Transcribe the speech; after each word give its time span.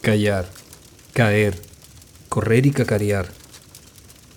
callar, 0.00 0.48
caer, 1.12 1.60
correr 2.28 2.66
y 2.66 2.70
cacarear. 2.70 3.28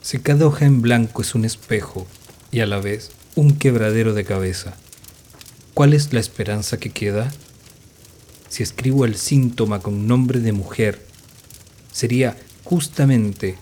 Si 0.02 0.20
cada 0.20 0.46
hoja 0.46 0.66
en 0.66 0.82
blanco 0.82 1.22
es 1.22 1.36
un 1.36 1.46
espejo 1.46 2.06
y 2.52 2.60
a 2.60 2.66
la 2.66 2.80
vez 2.80 3.12
un 3.36 3.58
quebradero 3.58 4.14
de 4.14 4.26
cabeza, 4.26 4.76
¿cuál 5.74 5.94
es 5.94 6.12
la 6.12 6.20
esperanza 6.20 6.78
que 6.78 6.90
queda? 6.90 7.32
Si 8.50 8.62
escribo 8.62 9.06
el 9.06 9.16
síntoma 9.16 9.80
con 9.80 10.06
nombre 10.06 10.40
de 10.40 10.52
mujer, 10.52 11.02
sería 11.92 12.38
justamente 12.64 13.58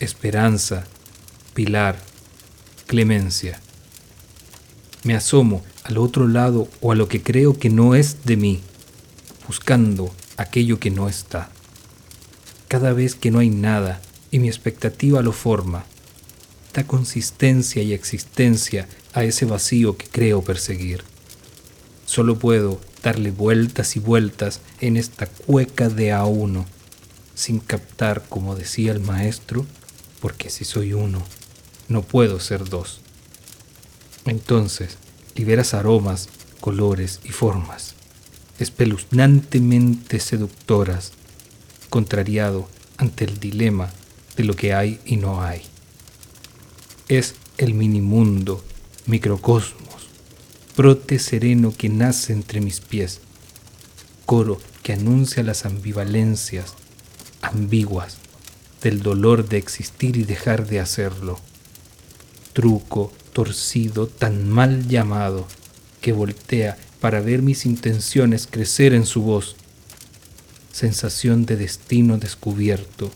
esperanza, 0.00 0.86
pilar, 1.54 1.98
clemencia. 2.86 3.60
Me 5.04 5.14
asomo 5.14 5.62
al 5.84 5.98
otro 5.98 6.26
lado 6.26 6.68
o 6.80 6.92
a 6.92 6.94
lo 6.94 7.08
que 7.08 7.22
creo 7.22 7.58
que 7.58 7.70
no 7.70 7.94
es 7.94 8.24
de 8.24 8.36
mí, 8.36 8.60
buscando 9.46 10.12
aquello 10.40 10.80
que 10.80 10.90
no 10.90 11.08
está. 11.08 11.50
Cada 12.66 12.94
vez 12.94 13.14
que 13.14 13.30
no 13.30 13.40
hay 13.40 13.50
nada 13.50 14.00
y 14.30 14.38
mi 14.38 14.48
expectativa 14.48 15.20
lo 15.20 15.32
forma, 15.32 15.84
da 16.72 16.86
consistencia 16.86 17.82
y 17.82 17.92
existencia 17.92 18.88
a 19.12 19.24
ese 19.24 19.44
vacío 19.44 19.98
que 19.98 20.06
creo 20.06 20.42
perseguir. 20.42 21.04
Solo 22.06 22.38
puedo 22.38 22.80
darle 23.02 23.30
vueltas 23.32 23.96
y 23.96 24.00
vueltas 24.00 24.60
en 24.80 24.96
esta 24.96 25.26
cueca 25.26 25.90
de 25.90 26.12
a 26.12 26.24
uno, 26.24 26.64
sin 27.34 27.60
captar, 27.60 28.24
como 28.28 28.56
decía 28.56 28.92
el 28.92 29.00
maestro, 29.00 29.66
porque 30.20 30.48
si 30.48 30.64
soy 30.64 30.94
uno, 30.94 31.22
no 31.88 32.00
puedo 32.00 32.40
ser 32.40 32.66
dos. 32.68 33.00
Entonces, 34.24 34.96
liberas 35.34 35.74
aromas, 35.74 36.28
colores 36.60 37.20
y 37.24 37.30
formas, 37.30 37.94
espeluznantemente 38.60 40.20
seductoras, 40.20 41.12
contrariado 41.88 42.68
ante 42.98 43.24
el 43.24 43.40
dilema 43.40 43.90
de 44.36 44.44
lo 44.44 44.54
que 44.54 44.74
hay 44.74 45.00
y 45.06 45.16
no 45.16 45.42
hay. 45.42 45.62
Es 47.08 47.34
el 47.56 47.72
minimundo, 47.74 48.62
microcosmos, 49.06 50.08
brote 50.76 51.18
sereno 51.18 51.72
que 51.76 51.88
nace 51.88 52.34
entre 52.34 52.60
mis 52.60 52.80
pies, 52.80 53.20
coro 54.26 54.60
que 54.82 54.92
anuncia 54.92 55.42
las 55.42 55.64
ambivalencias 55.64 56.74
ambiguas 57.40 58.18
del 58.82 59.02
dolor 59.02 59.48
de 59.48 59.56
existir 59.56 60.18
y 60.18 60.24
dejar 60.24 60.66
de 60.66 60.80
hacerlo, 60.80 61.40
truco 62.52 63.10
torcido 63.32 64.06
tan 64.06 64.50
mal 64.50 64.86
llamado 64.86 65.46
que 66.00 66.12
voltea 66.12 66.76
para 67.00 67.20
ver 67.20 67.42
mis 67.42 67.66
intenciones 67.66 68.46
crecer 68.46 68.92
en 68.94 69.06
su 69.06 69.22
voz, 69.22 69.56
sensación 70.72 71.46
de 71.46 71.56
destino 71.56 72.18
descubierto 72.18 73.10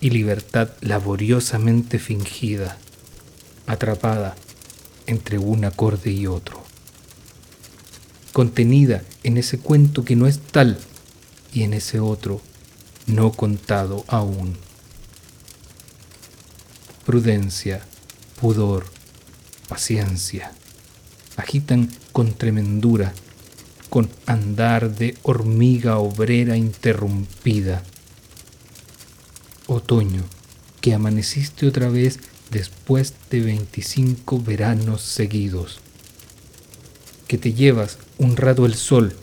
y 0.00 0.10
libertad 0.10 0.70
laboriosamente 0.80 1.98
fingida, 1.98 2.76
atrapada 3.66 4.34
entre 5.06 5.38
un 5.38 5.64
acorde 5.64 6.10
y 6.10 6.26
otro, 6.26 6.62
contenida 8.32 9.02
en 9.22 9.36
ese 9.36 9.58
cuento 9.58 10.04
que 10.04 10.16
no 10.16 10.26
es 10.26 10.40
tal 10.40 10.78
y 11.52 11.62
en 11.62 11.74
ese 11.74 12.00
otro 12.00 12.40
no 13.06 13.32
contado 13.32 14.04
aún. 14.08 14.56
Prudencia, 17.04 17.82
pudor, 18.40 18.86
paciencia, 19.68 20.52
agitan 21.36 21.90
con 22.12 22.32
tremendura, 22.32 23.12
con 23.88 24.08
andar 24.26 24.94
de 24.94 25.16
hormiga 25.22 25.98
obrera 25.98 26.56
interrumpida. 26.56 27.82
Otoño, 29.66 30.22
que 30.80 30.94
amaneciste 30.94 31.66
otra 31.66 31.88
vez 31.88 32.18
después 32.50 33.14
de 33.30 33.40
veinticinco 33.40 34.40
veranos 34.40 35.02
seguidos, 35.02 35.80
que 37.28 37.38
te 37.38 37.54
llevas 37.54 37.98
un 38.18 38.36
rato 38.36 38.66
el 38.66 38.74
sol 38.74 39.14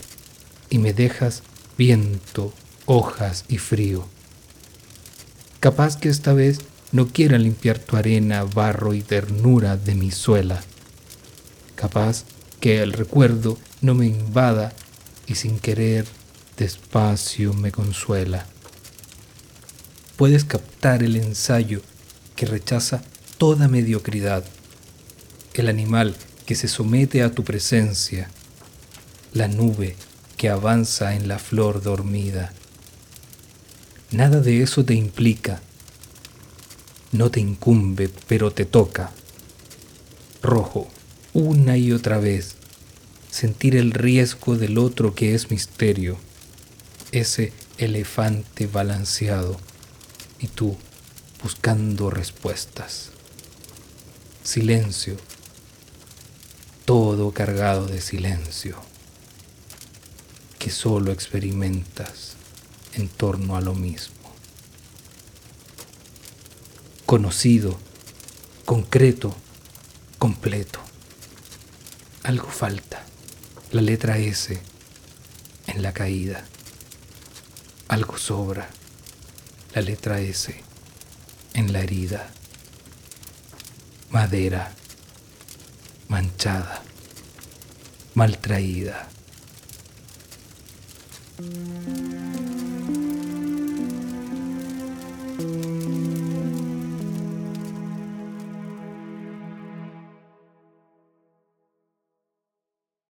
y 0.69 0.79
me 0.79 0.93
dejas 0.93 1.43
viento, 1.77 2.53
hojas 2.85 3.45
y 3.47 3.57
frío. 3.57 4.07
Capaz 5.59 5.97
que 5.97 6.09
esta 6.09 6.33
vez 6.33 6.59
no 6.91 7.07
quiera 7.07 7.37
limpiar 7.37 7.77
tu 7.79 7.97
arena, 7.97 8.43
barro 8.43 8.93
y 8.93 9.01
ternura 9.01 9.77
de 9.77 9.95
mi 9.95 10.11
suela. 10.11 10.63
Capaz 11.79 12.25
que 12.59 12.81
el 12.81 12.91
recuerdo 12.91 13.57
no 13.81 13.95
me 13.95 14.05
invada 14.05 14.73
y 15.27 15.35
sin 15.35 15.59
querer 15.59 16.05
despacio 16.57 17.53
me 17.53 17.71
consuela. 17.71 18.45
Puedes 20.17 20.43
captar 20.43 21.03
el 21.03 21.15
ensayo 21.15 21.81
que 22.35 22.45
rechaza 22.45 23.01
toda 23.37 23.69
mediocridad, 23.69 24.43
el 25.53 25.69
animal 25.69 26.15
que 26.45 26.55
se 26.55 26.67
somete 26.67 27.23
a 27.23 27.31
tu 27.31 27.45
presencia, 27.45 28.29
la 29.31 29.47
nube 29.47 29.95
que 30.35 30.49
avanza 30.49 31.15
en 31.15 31.27
la 31.27 31.39
flor 31.39 31.81
dormida. 31.81 32.51
Nada 34.11 34.41
de 34.41 34.63
eso 34.63 34.83
te 34.83 34.95
implica 34.95 35.61
no 37.11 37.31
te 37.31 37.39
incumbe, 37.39 38.09
pero 38.27 38.51
te 38.51 38.65
toca. 38.65 39.11
Rojo, 40.43 40.87
una 41.39 41.77
y 41.77 41.91
otra 41.91 42.19
vez, 42.19 42.55
sentir 43.31 43.75
el 43.75 43.91
riesgo 43.91 44.57
del 44.57 44.77
otro 44.77 45.15
que 45.15 45.35
es 45.35 45.51
misterio, 45.51 46.17
ese 47.11 47.53
elefante 47.77 48.67
balanceado, 48.67 49.59
y 50.39 50.47
tú 50.47 50.77
buscando 51.41 52.09
respuestas. 52.09 53.11
Silencio, 54.43 55.17
todo 56.85 57.31
cargado 57.31 57.87
de 57.87 58.01
silencio, 58.01 58.77
que 60.57 60.69
solo 60.69 61.11
experimentas 61.11 62.33
en 62.93 63.07
torno 63.07 63.55
a 63.55 63.61
lo 63.61 63.75
mismo 63.75 64.19
conocido, 67.09 67.75
concreto, 68.65 69.35
completo. 70.19 70.79
Algo 72.23 72.49
falta, 72.49 73.03
la 73.71 73.81
letra 73.81 74.17
S 74.17 74.59
en 75.67 75.81
la 75.81 75.93
caída. 75.93 76.43
Algo 77.87 78.17
sobra, 78.17 78.69
la 79.73 79.81
letra 79.81 80.19
S 80.19 80.61
en 81.53 81.73
la 81.73 81.79
herida. 81.79 82.29
Madera, 84.09 84.73
manchada, 86.07 86.83
mal 88.15 88.37
traída. 88.37 89.07